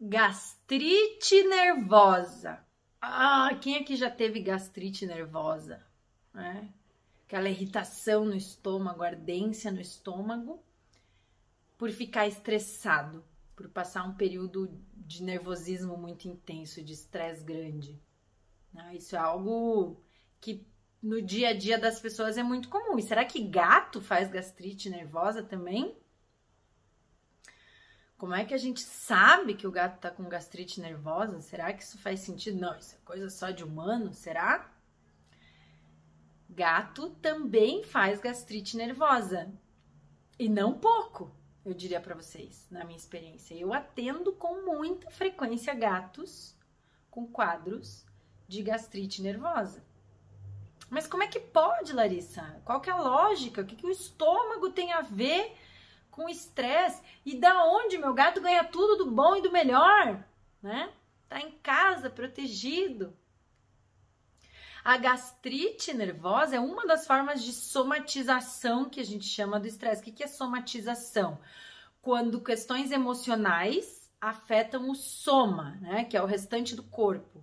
[0.00, 2.64] Gastrite nervosa.
[3.02, 5.84] Ah, quem aqui já teve gastrite nervosa?
[6.34, 6.64] É?
[7.26, 10.64] Aquela irritação no estômago, ardência no estômago,
[11.76, 13.22] por ficar estressado,
[13.54, 18.00] por passar um período de nervosismo muito intenso, de estresse grande.
[18.74, 20.02] Ah, isso é algo
[20.40, 20.66] que
[21.02, 22.98] no dia a dia das pessoas é muito comum.
[22.98, 25.94] E será que gato faz gastrite nervosa também?
[28.20, 31.40] Como é que a gente sabe que o gato tá com gastrite nervosa?
[31.40, 32.60] Será que isso faz sentido?
[32.60, 34.70] Não, isso é coisa só de humano, será?
[36.46, 39.50] Gato também faz gastrite nervosa.
[40.38, 43.54] E não pouco, eu diria para vocês, na minha experiência.
[43.54, 46.54] Eu atendo com muita frequência gatos
[47.10, 48.04] com quadros
[48.46, 49.82] de gastrite nervosa.
[50.90, 52.60] Mas como é que pode, Larissa?
[52.66, 53.62] Qual que é a lógica?
[53.62, 55.56] O que, que o estômago tem a ver
[56.20, 57.02] com estresse.
[57.24, 60.22] E da onde meu gato ganha tudo do bom e do melhor,
[60.62, 60.92] né?
[61.30, 63.16] Tá em casa, protegido.
[64.84, 70.02] A gastrite nervosa é uma das formas de somatização que a gente chama do estresse.
[70.02, 71.40] O que é somatização?
[72.02, 76.04] Quando questões emocionais afetam o soma, né?
[76.04, 77.42] Que é o restante do corpo.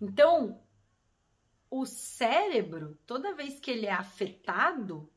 [0.00, 0.60] Então,
[1.68, 5.10] o cérebro, toda vez que ele é afetado,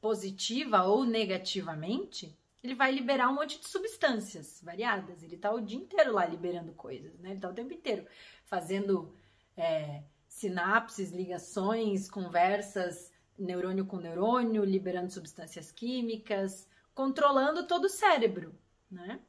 [0.00, 5.22] positiva ou negativamente, ele vai liberar um monte de substâncias variadas.
[5.22, 7.30] Ele tá o dia inteiro lá liberando coisas, né?
[7.30, 8.06] Ele tá o tempo inteiro
[8.44, 9.12] fazendo
[9.56, 18.54] é, sinapses, ligações, conversas, neurônio com neurônio, liberando substâncias químicas, controlando todo o cérebro,
[18.90, 19.20] né?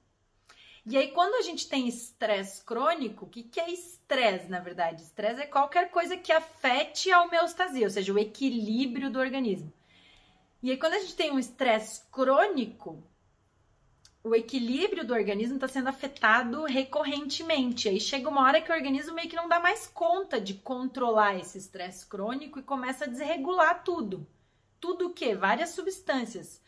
[0.86, 5.03] E aí, quando a gente tem estresse crônico, o que, que é estresse, na verdade?
[5.03, 9.72] Estresse é qualquer coisa que afete a homeostasia, ou seja, o equilíbrio do organismo.
[10.62, 13.02] E aí, quando a gente tem um estresse crônico,
[14.22, 17.88] o equilíbrio do organismo está sendo afetado recorrentemente.
[17.88, 21.38] Aí chega uma hora que o organismo meio que não dá mais conta de controlar
[21.38, 24.28] esse estresse crônico e começa a desregular tudo.
[24.80, 25.34] Tudo o quê?
[25.34, 26.62] Várias substâncias.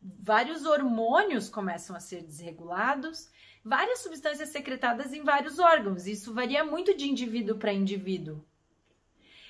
[0.00, 3.30] Vários hormônios começam a ser desregulados,
[3.64, 6.06] várias substâncias secretadas em vários órgãos.
[6.06, 8.44] Isso varia muito de indivíduo para indivíduo.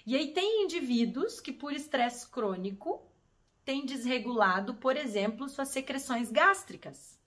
[0.06, 3.03] E aí tem indivíduos que, por estresse crônico,
[3.64, 7.18] tem desregulado, por exemplo, suas secreções gástricas.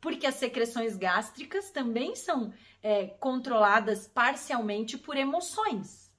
[0.00, 2.52] Porque as secreções gástricas também são
[2.82, 6.10] é, controladas parcialmente por emoções.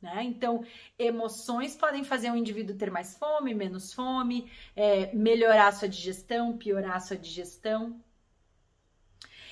[0.00, 0.24] Né?
[0.24, 0.64] Então,
[0.98, 7.00] emoções podem fazer um indivíduo ter mais fome, menos fome, é, melhorar sua digestão, piorar
[7.00, 8.00] sua digestão.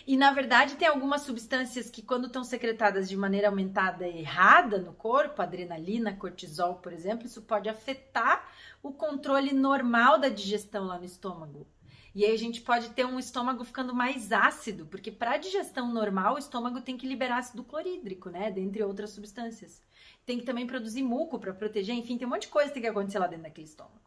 [0.07, 4.93] E na verdade, tem algumas substâncias que, quando estão secretadas de maneira aumentada errada no
[4.93, 8.47] corpo, adrenalina, cortisol, por exemplo, isso pode afetar
[8.83, 11.67] o controle normal da digestão lá no estômago.
[12.15, 16.35] E aí a gente pode ter um estômago ficando mais ácido, porque para digestão normal,
[16.35, 18.51] o estômago tem que liberar ácido clorídrico, né?
[18.53, 19.83] Dentre outras substâncias.
[20.25, 22.83] Tem que também produzir muco para proteger, enfim, tem um monte de coisa que tem
[22.83, 24.01] que acontecer lá dentro daquele estômago.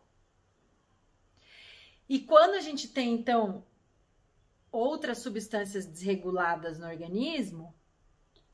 [2.07, 3.65] E quando a gente tem, então,
[4.71, 7.73] outras substâncias desreguladas no organismo,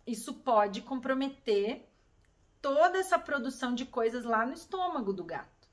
[0.06, 1.88] isso pode comprometer
[2.62, 5.68] toda essa produção de coisas lá no estômago do gato.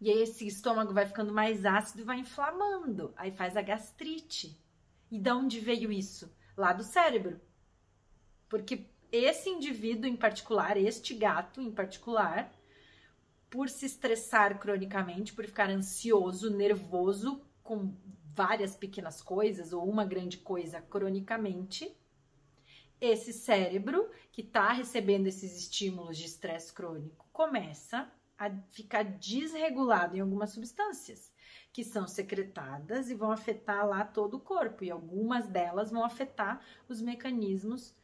[0.00, 3.12] E aí esse estômago vai ficando mais ácido e vai inflamando.
[3.16, 4.58] Aí faz a gastrite.
[5.10, 6.34] E de onde veio isso?
[6.56, 7.40] Lá do cérebro.
[8.48, 12.52] Porque esse indivíduo em particular, este gato em particular,
[13.48, 17.94] por se estressar cronicamente, por ficar ansioso, nervoso com
[18.34, 21.96] várias pequenas coisas ou uma grande coisa cronicamente,
[23.00, 30.20] esse cérebro que está recebendo esses estímulos de estresse crônico começa a ficar desregulado em
[30.20, 31.32] algumas substâncias
[31.72, 36.60] que são secretadas e vão afetar lá todo o corpo e algumas delas vão afetar
[36.88, 37.94] os mecanismos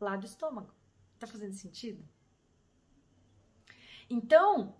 [0.00, 0.72] lá do estômago.
[1.18, 2.04] Tá fazendo sentido?
[4.10, 4.74] Então,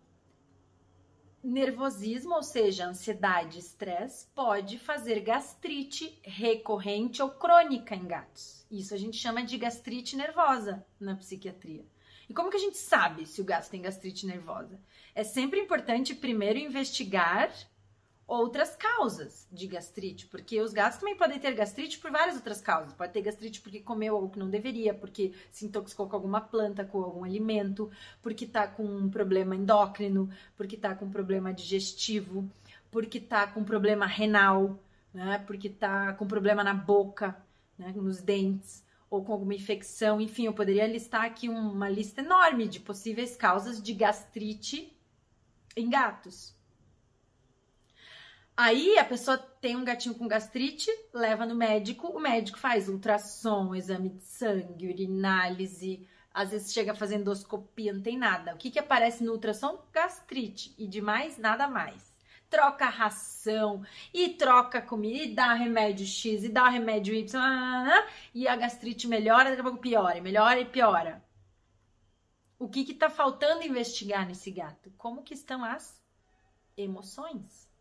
[1.42, 8.64] nervosismo, ou seja, ansiedade, estresse, pode fazer gastrite recorrente ou crônica em gatos.
[8.70, 11.84] Isso a gente chama de gastrite nervosa na psiquiatria.
[12.28, 14.80] E como que a gente sabe se o gato tem gastrite nervosa?
[15.14, 17.52] É sempre importante primeiro investigar
[18.38, 22.92] outras causas de gastrite, porque os gatos também podem ter gastrite por várias outras causas.
[22.94, 26.84] Pode ter gastrite porque comeu algo que não deveria, porque se intoxicou com alguma planta,
[26.84, 27.90] com algum alimento,
[28.22, 32.48] porque tá com um problema endócrino, porque tá com um problema digestivo,
[32.90, 34.78] porque tá com um problema renal,
[35.12, 35.42] né?
[35.46, 37.36] Porque tá com problema na boca,
[37.78, 37.92] né?
[37.94, 42.80] nos dentes ou com alguma infecção, enfim, eu poderia listar aqui uma lista enorme de
[42.80, 44.90] possíveis causas de gastrite
[45.76, 46.56] em gatos.
[48.64, 53.74] Aí a pessoa tem um gatinho com gastrite, leva no médico, o médico faz ultrassom,
[53.74, 58.54] exame de sangue, urinálise, às vezes chega fazer endoscopia, não tem nada.
[58.54, 59.84] O que, que aparece no ultrassom?
[59.92, 60.72] Gastrite.
[60.78, 62.14] E demais, nada mais.
[62.48, 67.26] Troca ração, e troca comida, e dá remédio X, e dá remédio Y,
[68.32, 71.20] e a gastrite melhora, daqui a pouco piora, melhora e piora.
[72.60, 74.92] O que está faltando investigar nesse gato?
[74.96, 76.00] Como que estão as
[76.76, 77.71] emoções?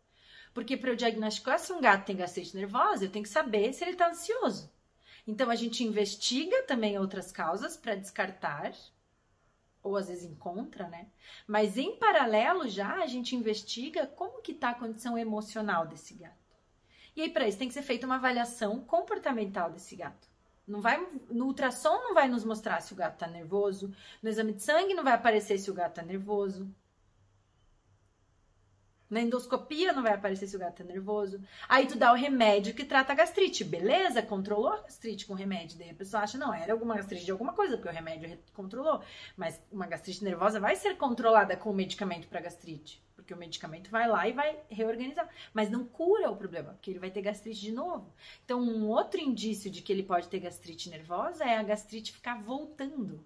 [0.54, 3.84] Porque para eu diagnosticar se um gato tem gastrite nervosa, eu tenho que saber se
[3.84, 4.70] ele está ansioso.
[5.26, 8.72] Então a gente investiga também outras causas para descartar,
[9.82, 11.06] ou às vezes encontra, né?
[11.46, 16.36] Mas em paralelo já a gente investiga como que está a condição emocional desse gato.
[17.14, 20.28] E aí para isso tem que ser feita uma avaliação comportamental desse gato.
[20.66, 24.52] Não vai, no ultrassom não vai nos mostrar se o gato está nervoso, no exame
[24.52, 26.72] de sangue não vai aparecer se o gato está nervoso.
[29.12, 31.38] Na endoscopia não vai aparecer se o gato tá nervoso.
[31.68, 33.62] Aí tu dá o remédio que trata a gastrite.
[33.62, 35.78] Beleza, controlou a gastrite com o remédio.
[35.78, 39.02] Daí a pessoa acha, não, era alguma gastrite de alguma coisa, porque o remédio controlou.
[39.36, 43.04] Mas uma gastrite nervosa vai ser controlada com o medicamento para gastrite.
[43.14, 45.28] Porque o medicamento vai lá e vai reorganizar.
[45.52, 48.10] Mas não cura o problema, porque ele vai ter gastrite de novo.
[48.46, 52.40] Então, um outro indício de que ele pode ter gastrite nervosa é a gastrite ficar
[52.40, 53.22] voltando.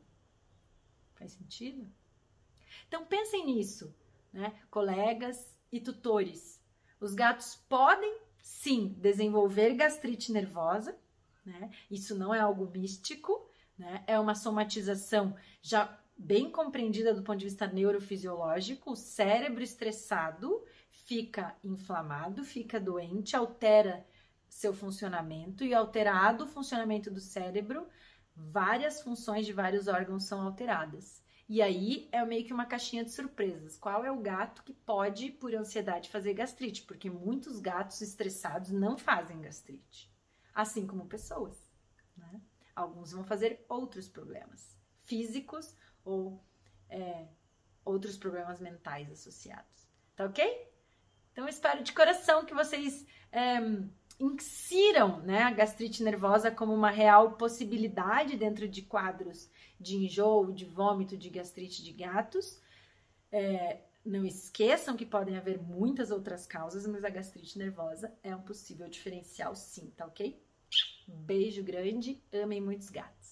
[1.15, 1.87] Faz sentido?
[2.89, 3.95] Então, pensem nisso,
[4.33, 4.53] né?
[4.69, 6.61] Colegas, e tutores.
[7.01, 10.97] Os gatos podem sim desenvolver gastrite nervosa,
[11.45, 11.71] né?
[11.91, 13.49] Isso não é algo místico,
[13.79, 14.03] né?
[14.07, 18.93] É uma somatização já bem compreendida do ponto de vista neurofisiológico.
[18.93, 24.07] O cérebro estressado fica inflamado, fica doente, altera
[24.49, 27.87] seu funcionamento e alterado o funcionamento do cérebro,
[28.35, 31.23] várias funções de vários órgãos são alteradas.
[31.49, 33.77] E aí é meio que uma caixinha de surpresas.
[33.77, 36.83] Qual é o gato que pode, por ansiedade, fazer gastrite?
[36.83, 40.13] Porque muitos gatos estressados não fazem gastrite,
[40.53, 41.71] assim como pessoas.
[42.17, 42.41] Né?
[42.75, 45.73] Alguns vão fazer outros problemas físicos
[46.05, 46.45] ou
[46.91, 47.29] é,
[47.85, 49.89] outros problemas mentais associados.
[50.17, 50.73] Tá ok?
[51.31, 53.07] Então, espero de coração que vocês.
[53.31, 53.61] É,
[54.19, 60.65] insiram né, a gastrite nervosa como uma real possibilidade dentro de quadros de enjoo, de
[60.65, 62.61] vômito, de gastrite de gatos.
[63.31, 68.43] É, não esqueçam que podem haver muitas outras causas, mas a gastrite nervosa é um
[68.43, 70.41] possível diferencial sim, tá ok?
[71.07, 73.26] Beijo grande, amem muitos gatos.